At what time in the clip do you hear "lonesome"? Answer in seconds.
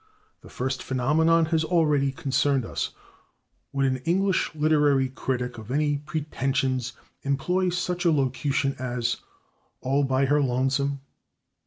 10.39-11.01